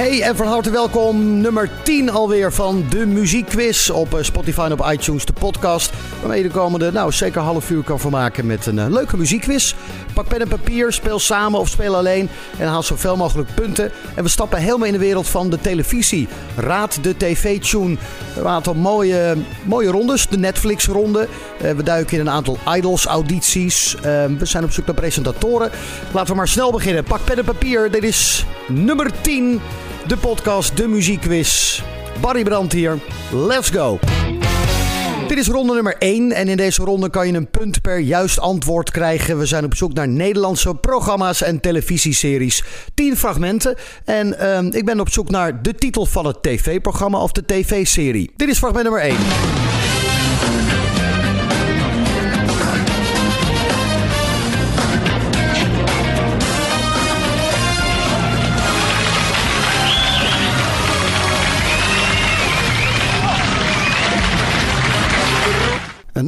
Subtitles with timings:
[0.00, 1.40] Hey en van harte welkom.
[1.40, 5.92] Nummer 10 alweer van de muziekquiz op eh, Spotify op iTunes, de podcast.
[6.20, 9.74] Waarmee je de komende, nou zeker half uur kan vermaken met een uh, leuke muziekquiz.
[10.14, 12.28] Pak pen en papier, speel samen of speel alleen
[12.58, 13.90] en haal zoveel mogelijk punten.
[14.14, 16.28] En we stappen helemaal in de wereld van de televisie.
[16.56, 17.96] Raad de TV-tune.
[18.36, 21.28] Een aantal mooie, mooie rondes, de Netflix-ronde.
[21.62, 23.96] Uh, we duiken in een aantal Idols-audities.
[24.38, 25.70] we zijn op zoek naar presentatoren.
[26.12, 27.04] Laten we maar snel beginnen.
[27.04, 27.90] Pak pen en papier.
[27.90, 29.60] Dit is nummer 10
[30.06, 31.82] de podcast De Muziekquiz.
[32.20, 32.98] Barry Brandt hier.
[33.32, 33.98] Let's go!
[35.28, 38.40] Dit is ronde nummer 1 en in deze ronde kan je een punt per juist
[38.40, 39.38] antwoord krijgen.
[39.38, 42.64] We zijn op zoek naar Nederlandse programma's en televisieseries.
[42.94, 47.32] 10 fragmenten en uh, ik ben op zoek naar de titel van het tv-programma of
[47.32, 48.30] de tv-serie.
[48.36, 50.79] Dit is fragment nummer 1.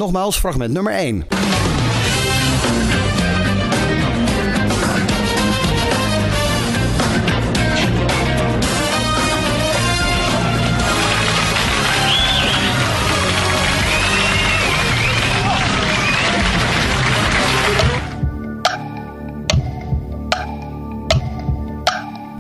[0.03, 1.25] Nogmaals, fragment nummer 1.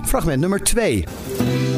[0.04, 1.71] Fragment nummer 2.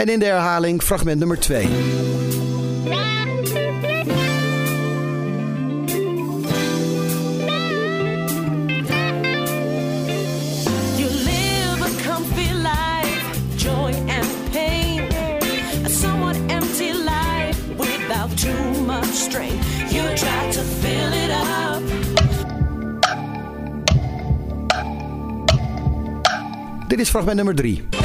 [0.00, 1.68] En in de herhaling fragment nummer 2.
[26.88, 27.99] Dit is fragment nummer 3.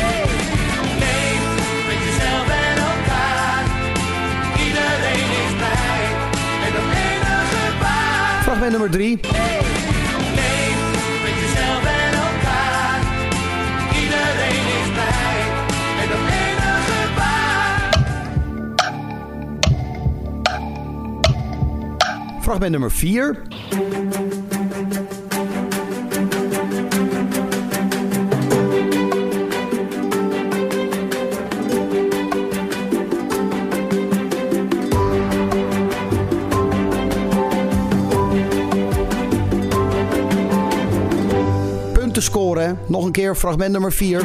[8.66, 9.18] Fragment nummer 3.
[22.42, 24.45] Fragment nummer 4.
[42.56, 42.78] Punten scoren.
[42.88, 44.24] Nog een keer fragment nummer 4.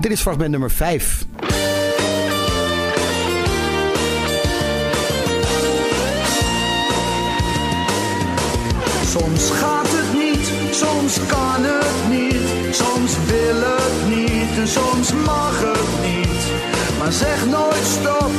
[0.00, 1.26] Dit is fragment nummer 5.
[14.74, 16.42] Soms mag het niet.
[16.98, 18.30] Maar zeg nooit stop,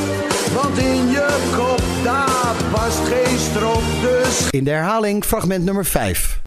[0.54, 4.50] want in je kop daar past geen strop, dus...
[4.50, 6.40] In de herhaling fragment nummer 5.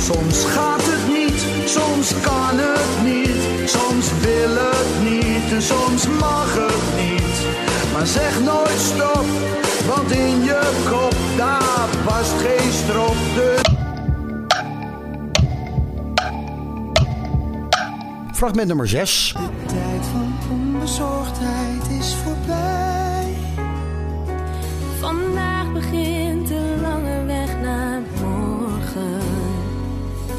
[0.00, 6.54] Soms gaat het niet, soms kan het niet, soms wil het niet en soms mag
[6.54, 7.36] het niet.
[7.92, 9.24] Maar zeg nooit stop,
[9.86, 13.16] want in je kop daar past geen strop.
[13.34, 13.60] Dus...
[18.32, 19.34] Fragment nummer 6.
[19.36, 23.34] De tijd van onbezorgdheid is voorbij.
[25.00, 29.20] Vandaag begint de lange weg naar morgen.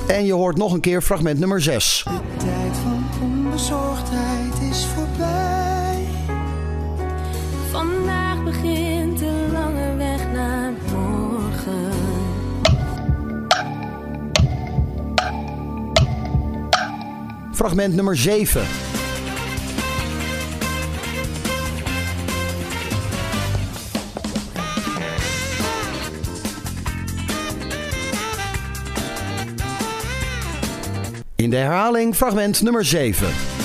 [0.07, 2.03] En je hoort nog een keer fragment nummer 6.
[2.05, 2.88] De tijd van
[17.59, 18.61] Fragment nummer 7.
[31.35, 33.58] In de herhaling fragment nummer 7.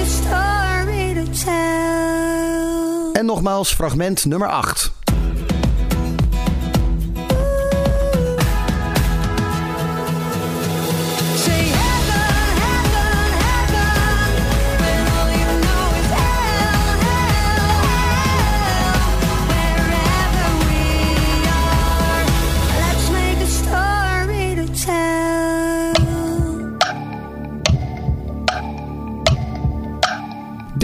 [0.00, 3.12] A story to tell.
[3.12, 5.03] En nogmaals fragment nummer 8.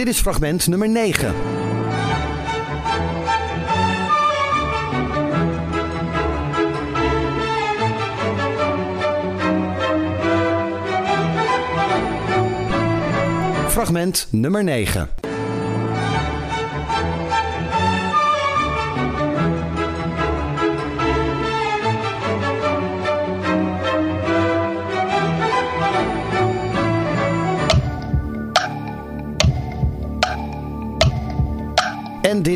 [0.01, 1.35] Dit is fragment nummer 9.
[13.69, 15.20] Fragment nummer 9.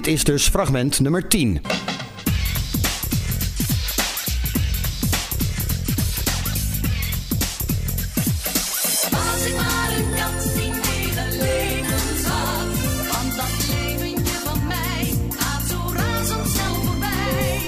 [0.04, 1.60] Dit is dus fragment nummer 10.
[9.12, 15.62] Als ik maar een kans in hele leven zat, want dat leventje van mij gaat
[15.70, 17.58] zo razendsnel voorbij.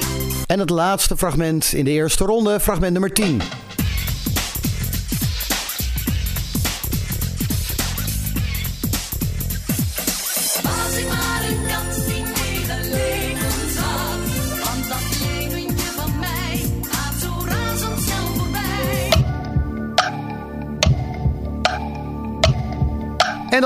[0.46, 3.40] En het laatste fragment in de eerste ronde, fragment nummer 10.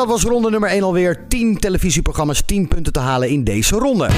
[0.00, 1.29] Dat was ronde nummer 1 alweer.
[1.29, 4.11] 10 televisieprogramma's, 10 punten te halen in deze ronde.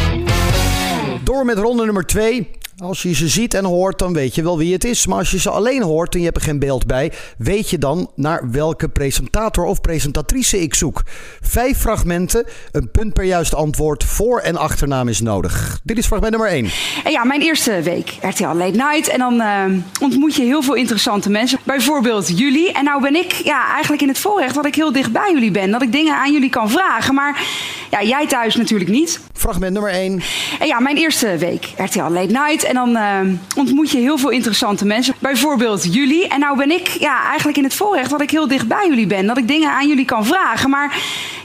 [1.25, 2.51] Door met ronde nummer 2.
[2.83, 5.07] Als je ze ziet en hoort, dan weet je wel wie het is.
[5.07, 7.79] Maar als je ze alleen hoort en je hebt er geen beeld bij, weet je
[7.79, 11.03] dan naar welke presentator of presentatrice ik zoek.
[11.41, 15.81] Vijf fragmenten, een punt per juist antwoord, voor- en achternaam is nodig.
[15.83, 16.71] Dit is fragment nummer 1.
[17.05, 19.09] En ja, mijn eerste week RTL Late Night.
[19.09, 19.65] En dan eh,
[20.01, 21.59] ontmoet je heel veel interessante mensen.
[21.65, 22.73] Bijvoorbeeld jullie.
[22.73, 25.51] En nou ben ik ja, eigenlijk in het voorrecht dat ik heel dicht bij jullie
[25.51, 25.71] ben.
[25.71, 27.15] Dat ik dingen aan jullie kan vragen.
[27.15, 27.47] Maar
[27.91, 29.21] ja, jij thuis natuurlijk niet.
[29.33, 30.23] Fragment nummer 1.
[30.61, 32.72] En ja, mijn eerste week RTL Late Night.
[32.73, 33.21] En dan eh,
[33.57, 35.15] ontmoet je heel veel interessante mensen.
[35.19, 36.29] Bijvoorbeeld jullie.
[36.29, 39.07] En nou ben ik ja, eigenlijk in het voorrecht dat ik heel dicht bij jullie
[39.07, 39.27] ben.
[39.27, 40.71] Dat ik dingen aan jullie kan vragen.
[40.71, 40.97] Maar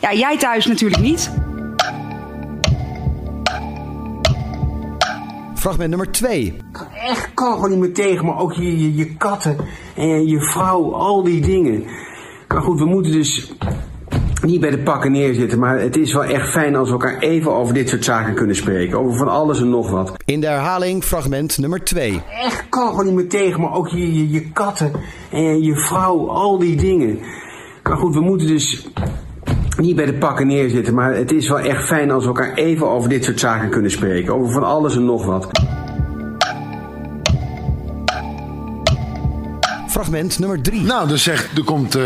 [0.01, 1.31] ja, jij thuis natuurlijk niet.
[5.55, 6.57] Fragment nummer 2.
[6.93, 9.57] echt kan gewoon niet meer tegen, maar ook je, je, je katten
[9.95, 11.83] en je vrouw, al die dingen.
[12.47, 13.53] Maar goed, we moeten dus
[14.41, 17.51] niet bij de pakken neerzitten, maar het is wel echt fijn als we elkaar even
[17.51, 18.99] over dit soort zaken kunnen spreken.
[18.99, 20.13] Over van alles en nog wat.
[20.25, 22.21] In de herhaling fragment nummer 2.
[22.43, 24.91] Echt kan gewoon niet meer tegen, maar ook je, je, je katten
[25.31, 27.19] en je vrouw, al die dingen.
[27.83, 28.87] Maar goed, we moeten dus
[29.77, 32.89] niet bij de pakken neerzitten, maar het is wel echt fijn als we elkaar even
[32.89, 34.33] over dit soort zaken kunnen spreken.
[34.33, 35.47] Over van alles en nog wat.
[39.87, 40.81] Fragment nummer 3.
[40.81, 42.03] Nou, dus zegt, er komt eh,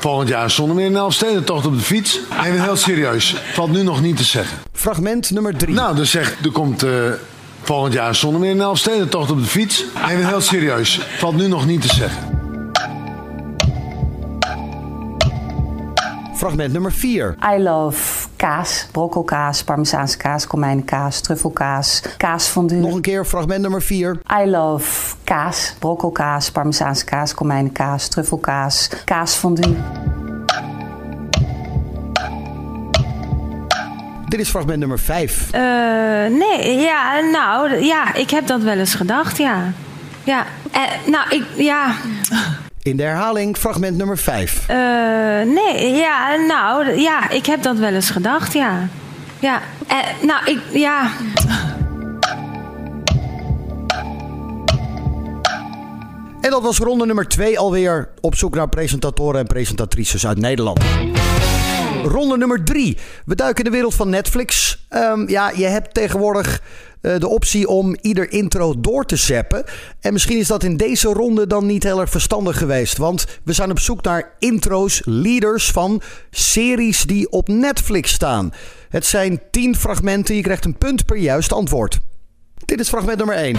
[0.00, 2.20] volgend jaar zonder meer een Elfstedentocht op de fiets.
[2.42, 3.36] Nee, heel serieus.
[3.52, 4.58] Valt nu nog niet te zeggen.
[4.72, 5.74] Fragment nummer 3.
[5.74, 6.90] Nou, dus zegt, er komt eh,
[7.62, 9.84] volgend jaar zonder meer een Elfstedentocht op de fiets.
[10.06, 11.00] Nee, heel serieus.
[11.18, 12.38] Valt nu nog niet te zeggen.
[16.34, 17.36] Fragment nummer 4.
[17.54, 22.80] I love kaas, brokkelkaas, parmezaanse kaas, komijnenkaas, truffelkaas, kaasfondue.
[22.80, 24.20] Nog een keer fragment nummer 4.
[24.42, 29.76] I love kaas, brokkelkaas, parmezaanse kaas, komijnenkaas, truffelkaas, kaasfondue.
[34.28, 35.52] Dit is fragment nummer 5.
[35.52, 35.60] Eh,
[36.38, 39.72] nee, ja, nou, ja, ik heb dat wel eens gedacht, ja.
[40.24, 41.94] Ja, eh, nou, ik, ja,
[42.82, 44.68] In de herhaling fragment nummer 5.
[44.68, 44.76] eh,
[45.46, 48.88] nee, ja, nou, ja, ik heb dat wel eens gedacht, ja.
[49.38, 51.10] Ja, eh, nou, ik, ja,
[56.40, 60.80] En dat was ronde nummer 2 alweer op zoek naar presentatoren en presentatrices uit Nederland.
[62.04, 62.96] Ronde nummer drie.
[63.24, 64.78] We duiken in de wereld van Netflix.
[64.88, 66.62] Ehm, ja, je hebt tegenwoordig
[67.00, 69.64] eh, de optie om ieder intro door te zappen.
[70.00, 72.96] En misschien is dat in deze ronde dan niet heel erg verstandig geweest.
[72.96, 78.52] Want we zijn op zoek naar intro's, leaders van series die op Netflix staan.
[78.88, 80.34] Het zijn 10 fragmenten.
[80.34, 81.98] Je krijgt een punt per juist antwoord.
[82.64, 83.56] Dit is fragment nummer 1.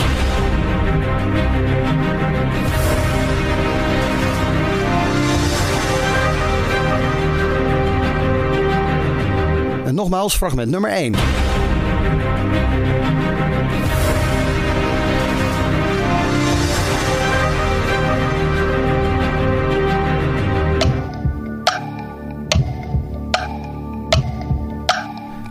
[9.91, 11.15] En nogmaals, fragment nummer 1.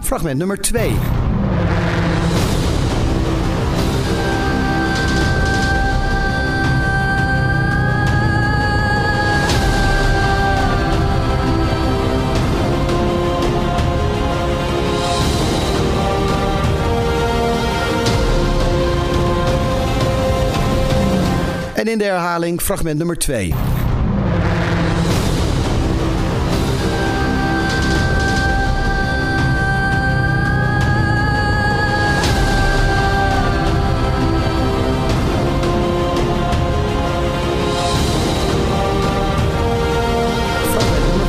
[0.01, 1.30] Fragment nummer 2.
[21.91, 23.51] In de herhaling fragment nummer 2.
[40.73, 41.27] Fragment nummer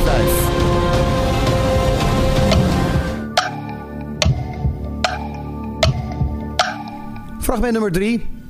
[7.38, 7.44] 5.
[7.44, 8.41] Fragment nummer 3.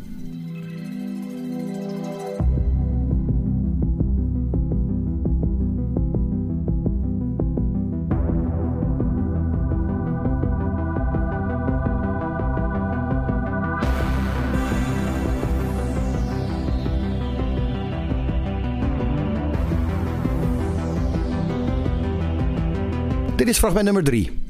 [23.52, 24.41] Dit is nummer 3.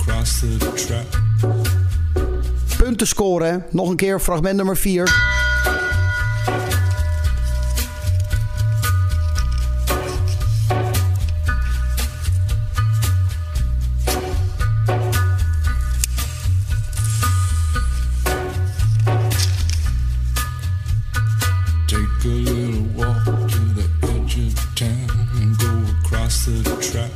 [0.00, 1.06] Across the track.
[2.78, 3.64] Punten scoren.
[3.70, 5.37] Nog een keer fragment nummer 4.
[26.52, 27.10] The the.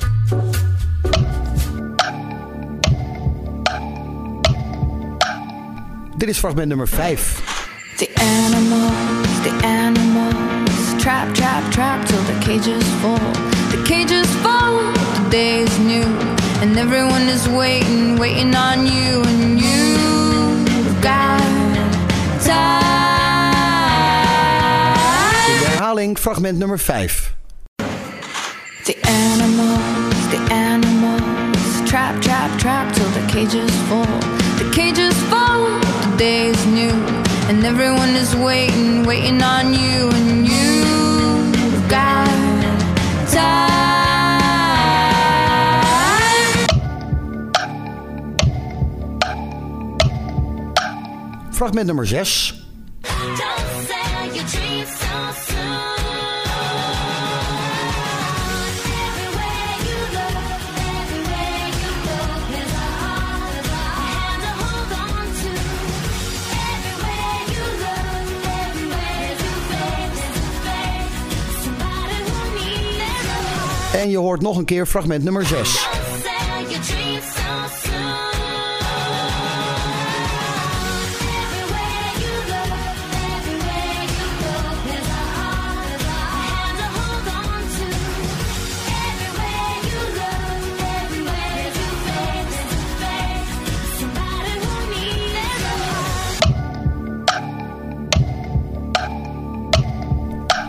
[6.18, 7.96] Dit is fragment nummer 5.
[7.98, 13.32] The animals, the animals, trap, trap, trap till the cages fall.
[13.70, 16.06] The cages fall, the day is new,
[16.62, 19.81] and everyone is waiting, waiting on you, and you've
[26.02, 27.32] herhaling fragment nummer 5.
[27.78, 34.20] The animals, the animals, trap, trap, trap till the cages fall.
[34.58, 35.80] The cages fall,
[36.10, 36.90] the day is new,
[37.48, 42.26] and everyone is waiting, waiting on you, and you've got
[43.30, 43.62] time.
[51.52, 52.61] Fragment nummer 6.
[74.02, 75.88] En je hoort nog een keer fragment nummer 6.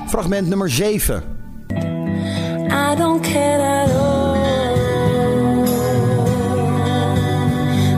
[0.07, 1.32] Fragment nummer 7.
[2.75, 4.35] I don't care at all.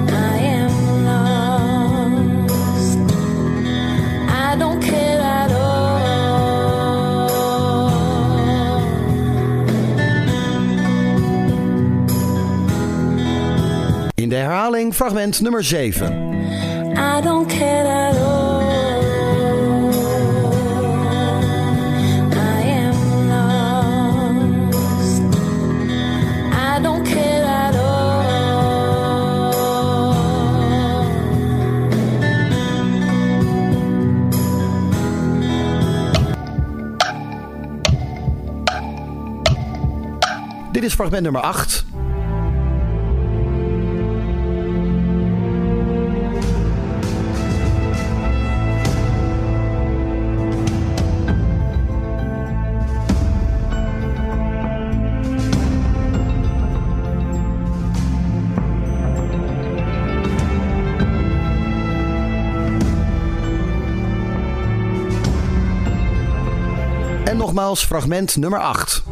[0.10, 3.00] I am lost.
[4.30, 5.76] I don't care at all.
[14.18, 16.12] In de herhaling fragment nummer 7.
[16.98, 18.45] I don't care at all.
[40.86, 41.84] Is fragment nummer 8.
[67.24, 69.05] En nogmaals fragment nummer 8.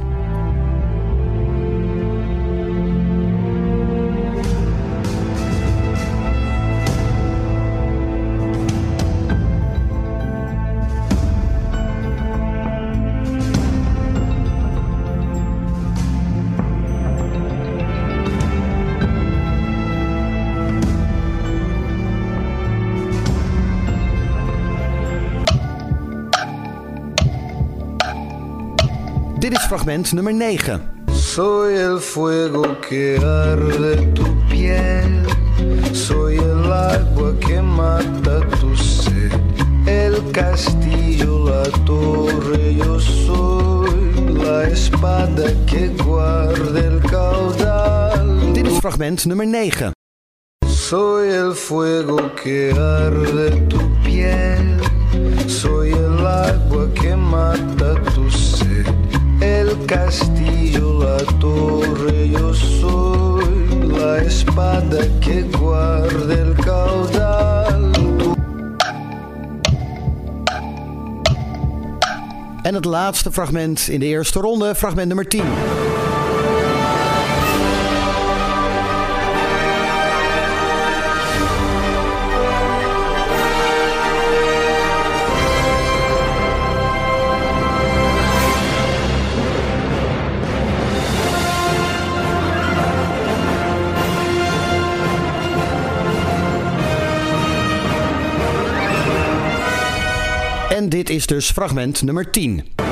[29.43, 30.79] Dit is fragment nummer 9.
[31.11, 35.25] Soy el fuego que arde tu piel.
[35.91, 39.33] Soy el agua que mata tu sed.
[39.85, 48.53] El castillo, la torre, yo soy la espada que guarda el caudal.
[48.53, 49.91] Dit is fragment nummer 9.
[50.69, 54.79] Soy el fuego que arde tu piel.
[55.47, 58.02] Soy el agua que mata
[59.85, 67.91] castillo, la torre, yo soy la espada que guarda el caudal.
[72.63, 75.43] En het laatste fragment in de eerste ronde, fragment nummer 10.
[101.13, 102.82] Is dus fragment nummer 10.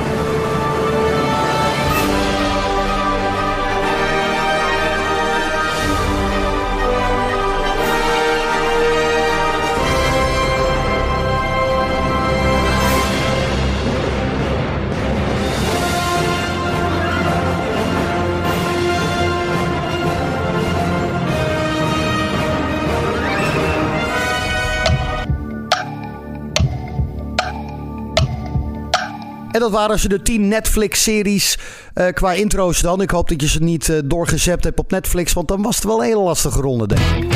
[29.52, 31.58] En dat waren ze de 10 Netflix-series
[31.94, 33.00] eh, qua intro's dan.
[33.00, 35.98] Ik hoop dat je ze niet doorgezept hebt op Netflix, want dan was het wel
[35.98, 37.32] een hele lastige ronde, denk ik.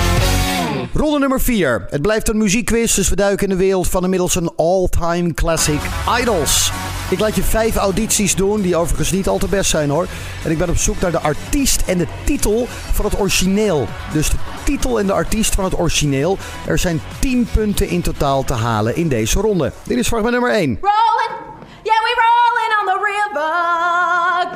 [0.94, 1.86] Ronde nummer 4.
[1.90, 5.80] Het blijft een muziekquiz, dus we duiken in de wereld van inmiddels een all-time classic
[6.20, 6.70] Idols.
[7.10, 10.06] Ik laat je vijf audities doen, die overigens niet al te best zijn hoor.
[10.44, 13.86] En ik ben op zoek naar de artiest en de titel van het origineel.
[14.12, 16.38] Dus de titel en de artiest van het origineel.
[16.66, 19.72] Er zijn 10 punten in totaal te halen in deze ronde.
[19.82, 20.78] Dit is fragment nummer 1.
[20.80, 21.55] Rolling,
[21.86, 23.54] yeah, we rolling on the river.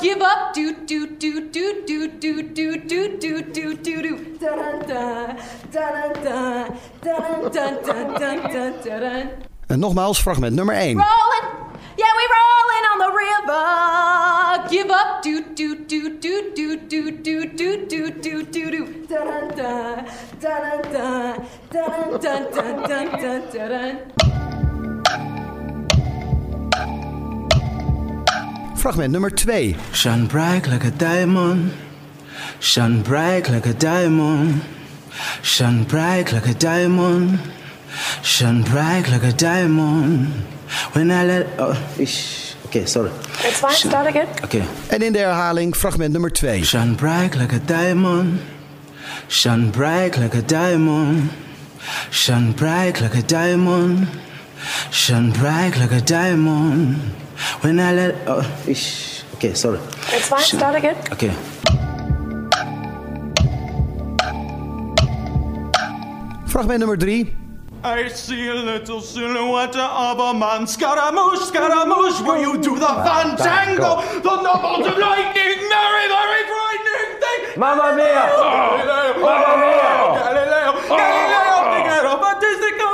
[0.02, 4.14] Give up, do do do do do do do do do do do do.
[4.40, 5.36] Dun dun
[5.70, 6.64] dun
[7.04, 9.28] dun dun dun dun dun dun dun.
[9.70, 10.96] En nogmaals, fragment nummer 1.
[10.96, 11.46] Rolling,
[12.00, 13.66] yeah, we rolling on the river.
[14.70, 18.82] Give up, do do do do do do do do do do do do.
[19.06, 20.04] Dun dun
[20.40, 21.36] dun dun
[21.70, 24.19] dun dun dun dun dun dun
[28.80, 29.74] Fragment nummer 2.
[29.92, 31.74] Shine bright like a diamond.
[32.60, 34.62] Shine bright like a diamond.
[35.42, 37.40] Shine bright like a diamond.
[38.22, 40.28] Shine bright like a diamond.
[40.94, 41.46] When I let.
[41.58, 42.54] Oh, ish.
[42.68, 43.10] Okay, sorry.
[43.44, 44.28] It's fine, start again.
[44.44, 44.66] Okay.
[44.90, 46.64] En in de herhaling fragment nummer 2.
[46.64, 48.40] Shine bright like a diamond.
[49.28, 51.28] Shine bright like a diamond.
[52.10, 54.08] Shine bright like a diamond.
[54.90, 56.96] Shine bright like a diamond.
[57.62, 58.14] When I let.
[58.26, 59.24] Oh, ish.
[59.34, 59.78] Okay, sorry.
[60.12, 60.42] It's fine.
[60.42, 60.96] Start again.
[61.12, 61.32] Okay.
[66.46, 67.32] Fragment nummer 3.
[67.82, 70.66] I see a little silhouette of a man.
[70.66, 74.02] Scaramouche, Scaramouche, will you do the fandango?
[74.20, 77.40] The nobles of lightning, merry, very frightening thing.
[77.56, 78.28] Mamma mia!
[78.36, 80.12] Galileo, Mamma mia!
[80.20, 82.90] Galileo, Galileo, Figaro, Fantastico!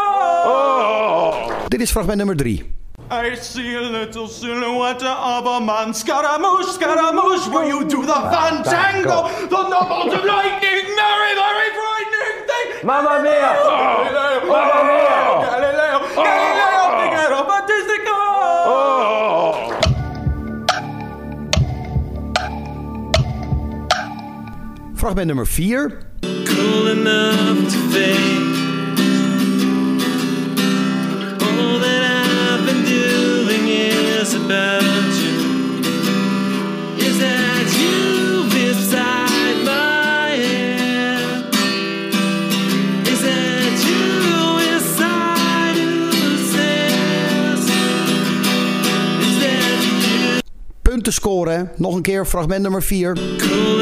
[1.69, 2.63] Dit is fragment nummer 3.
[3.09, 5.95] I see a little silhouette of a man.
[5.95, 9.29] Scaramouche, Scaramouche, will you do the ah, fandango?
[9.47, 12.85] The nobles of lightning, merry, very frightening thing.
[12.85, 13.31] Mamma mia!
[13.31, 15.15] Galileo, oh, Mamma mia!
[15.47, 16.25] Galileo, oh.
[16.27, 18.19] Galileo, Figaro, Fantastico!
[24.97, 25.35] Fragment oh.
[25.35, 25.91] nummer 4.
[26.23, 28.56] cool enough to fake.
[50.83, 51.71] Punten scoren.
[51.77, 53.17] Nog een keer fragment nummer 4.
[53.39, 53.81] cool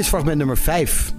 [0.00, 1.12] is fragment nummer 5.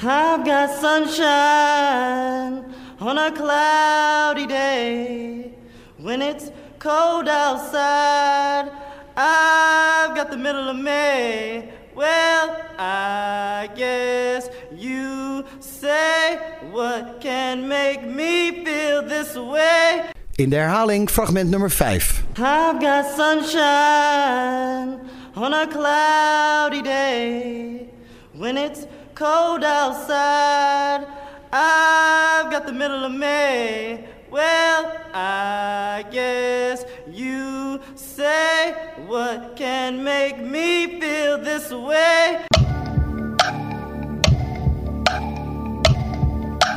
[0.00, 2.64] I've got sunshine
[2.98, 5.52] on a cloudy day.
[5.98, 8.70] When it's cold outside,
[9.14, 11.70] I've got the middle of May.
[11.94, 16.38] Well, I guess you say
[16.70, 20.10] what can make me feel this way.
[20.38, 22.38] In de herhaling fragment nummer 5.
[22.38, 27.93] I've got sunshine on a cloudy day.
[28.36, 31.06] When it's cold outside,
[31.52, 34.08] I've got the middle of May.
[34.28, 38.74] Well, I guess you say
[39.06, 42.40] what can make me feel this way.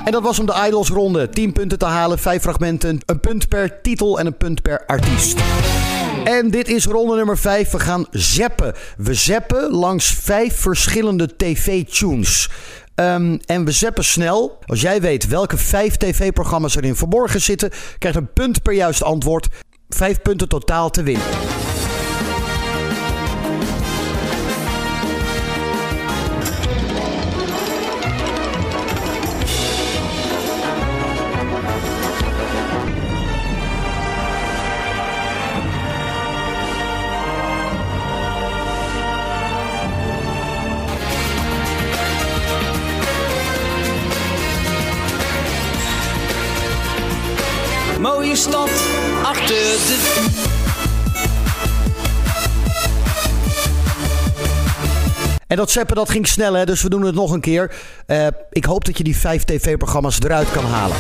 [0.06, 1.30] En dat was om de Idols ronde.
[1.30, 5.39] 10 punten te halen, 5 fragmenten, een punt per titel en een punt per artiest.
[6.27, 7.71] En dit is ronde nummer 5.
[7.71, 8.73] We gaan zappen.
[8.97, 12.49] We zappen langs vijf verschillende tv-tunes.
[12.95, 14.59] Ehm, en we zappen snel.
[14.65, 19.47] Als jij weet welke vijf tv-programma's erin verborgen zitten, krijgt een punt per juist antwoord.
[19.89, 21.57] Vijf punten totaal te winnen.
[55.47, 56.65] En dat zappen dat ging snel, hè?
[56.65, 57.75] dus we doen het nog een keer.
[58.05, 60.97] Eh, ik hoop dat je die vijf tv-programma's eruit kan halen.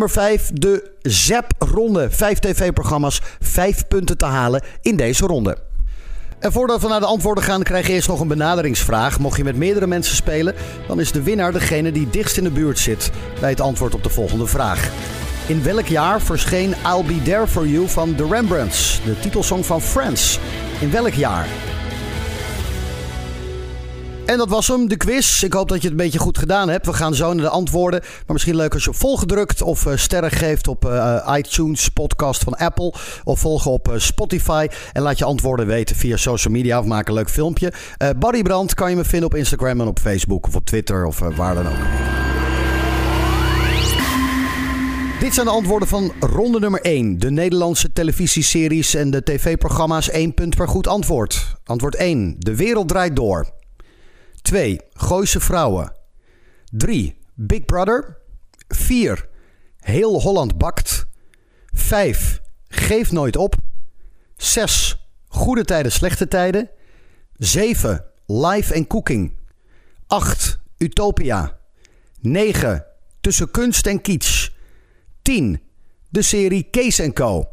[0.00, 2.10] Nummer 5, de ZAP-ronde.
[2.10, 5.56] Vijf tv-programma's, vijf punten te halen in deze ronde.
[6.38, 9.18] En voordat we naar de antwoorden gaan, krijg je eerst nog een benaderingsvraag.
[9.18, 10.54] Mocht je met meerdere mensen spelen,
[10.86, 13.10] dan is de winnaar degene die dichtst in de buurt zit
[13.40, 14.90] bij het antwoord op de volgende vraag.
[15.46, 19.80] In welk jaar verscheen I'll Be There For You van The Rembrandts, de titelsong van
[19.80, 20.38] Friends?
[20.80, 21.46] In welk jaar?
[24.30, 25.42] En dat was hem, de quiz.
[25.42, 26.86] Ik hoop dat je het een beetje goed gedaan hebt.
[26.86, 28.00] We gaan zo naar de antwoorden.
[28.00, 32.42] Maar misschien leuk als je op drukt of eh, sterren geeft op eh, iTunes, podcast
[32.42, 32.94] van Apple.
[33.24, 34.66] Of volgen op eh, Spotify.
[34.92, 37.72] En laat je antwoorden weten via social media of maak een leuk filmpje.
[38.18, 41.18] Barry Brand kan je me vinden op Instagram en op Facebook of op Twitter of
[41.18, 41.78] waar dan ook.
[45.20, 47.18] Dit zijn de antwoorden van ronde nummer 1.
[47.18, 51.54] De Nederlandse televisieseries en de tv-programma's 1 punt per goed antwoord.
[51.64, 52.36] Antwoord 1.
[52.38, 53.58] De wereld draait door.
[54.42, 54.80] 2.
[54.92, 55.92] Gooise vrouwen.
[56.70, 57.16] 3.
[57.34, 58.16] Big Brother.
[58.68, 59.28] 4.
[59.78, 61.06] Heel Holland bakt.
[61.72, 62.40] 5.
[62.68, 63.54] Geef nooit op.
[64.36, 65.06] 6.
[65.28, 66.70] Goede tijden, slechte tijden.
[67.36, 68.04] 7.
[68.26, 69.32] Life en cooking.
[70.06, 70.58] 8.
[70.78, 71.58] Utopia.
[72.20, 72.84] 9.
[73.20, 74.48] Tussen kunst en kitsch.
[75.22, 75.60] 10.
[76.08, 77.48] De serie Kees Co.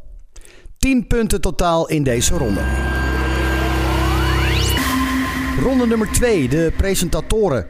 [0.77, 2.96] 10 punten totaal in deze ronde.
[5.63, 6.49] Ronde nummer 2.
[6.49, 7.67] De presentatoren.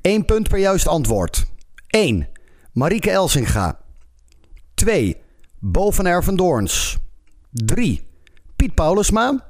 [0.00, 1.46] 1 punt per juist antwoord.
[1.86, 2.28] 1.
[2.72, 3.78] Marieke Elsinga.
[4.74, 5.16] 2.
[5.58, 6.98] Bo van Ervendoorns.
[7.50, 8.06] 3.
[8.56, 9.46] Piet Paulusma.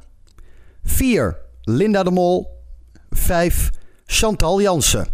[0.84, 1.36] 4.
[1.62, 2.48] Linda de Mol.
[3.10, 3.70] 5.
[4.06, 5.06] Chantal Jansen.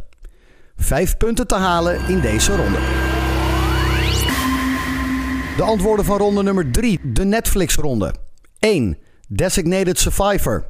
[0.77, 2.79] 5 punten te halen in deze ronde.
[5.57, 8.15] De antwoorden van ronde nummer 3, de Netflix-ronde.
[8.59, 8.99] 1.
[9.29, 10.67] Designated Survivor.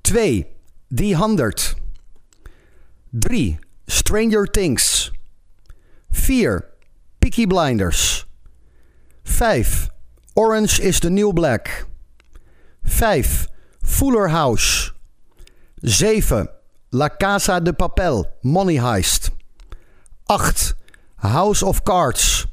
[0.00, 0.55] 2.
[0.90, 1.74] The 100.
[3.20, 3.58] 3.
[3.88, 5.10] Stranger Things.
[6.12, 6.64] 4.
[7.20, 8.24] Peaky Blinders.
[9.24, 9.90] 5.
[10.36, 11.86] Orange is the New Black.
[12.84, 13.48] 5.
[13.82, 14.92] Fuller House.
[15.84, 16.48] 7.
[16.92, 19.30] La Casa de Papel, Money Heist.
[20.28, 20.74] 8.
[21.16, 22.46] House of Cards.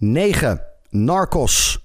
[0.00, 0.60] 9.
[0.92, 1.78] Narcos.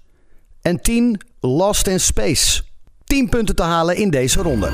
[0.62, 1.20] En 10.
[1.42, 2.64] Lost in Space.
[3.06, 4.72] 10 punten te halen in deze ronde.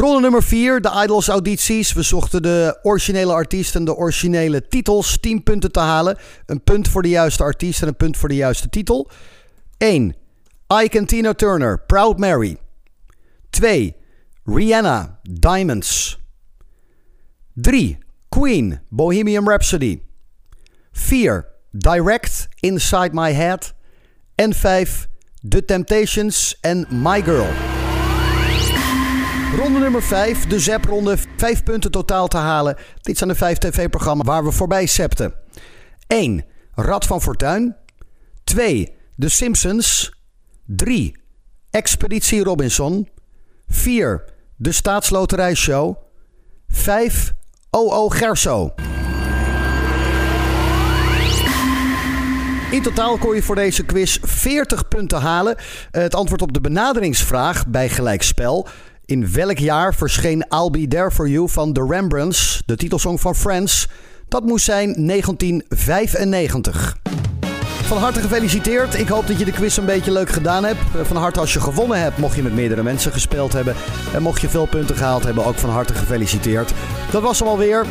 [0.00, 1.92] Ronde nummer 4, de Idols audities.
[1.92, 5.18] We zochten de originele artiest en de originele titels.
[5.20, 6.18] 10 punten te halen.
[6.46, 9.10] Een punt voor de juiste artiest en een punt voor de juiste titel.
[9.78, 10.14] 1.
[10.82, 12.56] Ike en Tina Turner, Proud Mary.
[13.50, 13.96] 2.
[14.44, 16.18] Rihanna, Diamonds.
[17.54, 17.98] 3.
[18.28, 20.02] Queen, Bohemian Rhapsody.
[20.92, 21.46] 4.
[21.70, 23.74] Direct, Inside My Head.
[24.34, 25.08] En 5.
[25.48, 27.79] The Temptations en My Girl.
[29.56, 31.16] Ronde nummer 5, de ZEP-ronde.
[31.36, 32.76] 5 punten totaal te halen.
[33.00, 35.34] Dit zijn de 5 tv-programma's waar we voorbij septen.
[36.06, 36.44] 1.
[36.74, 37.76] Rad van Fortuin.
[38.44, 38.94] 2.
[39.18, 40.12] The Simpsons.
[40.66, 41.16] 3.
[41.70, 43.08] Expeditie Robinson.
[43.68, 44.24] 4.
[44.56, 45.96] De Staatsloterij Show.
[46.68, 47.32] 5.
[47.70, 48.74] OO Gerso.
[52.70, 55.56] In totaal kon je voor deze quiz 40 punten halen.
[55.56, 58.68] Eh, Het antwoord op de benaderingsvraag bij gelijkspel.
[59.10, 63.34] In welk jaar verscheen I'll Be There For You van The Rembrandts, de titelsong van
[63.36, 63.88] Friends?
[64.28, 66.96] Dat moest zijn 1995.
[67.82, 68.98] Van harte gefeliciteerd.
[68.98, 70.80] Ik hoop dat je de quiz een beetje leuk gedaan hebt.
[70.96, 73.74] Eh, Van harte als je gewonnen hebt, mocht je met meerdere mensen gespeeld hebben.
[74.14, 76.72] En mocht je veel punten gehaald hebben, ook van harte gefeliciteerd.
[77.10, 77.86] Dat was hem alweer.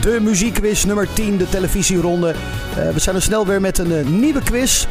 [0.00, 2.34] De muziekquiz nummer 10, de televisieronde.
[2.76, 4.86] Eh, we zijn er snel weer met een eh, nieuwe quiz.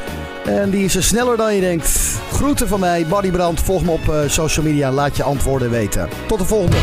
[0.46, 2.00] En die is er sneller dan je denkt.
[2.32, 3.62] Groeten van mij, Buddy Brand.
[3.62, 6.10] Volg me op eh, social media en laat je antwoorden weten.
[6.28, 6.78] Tot de volgende.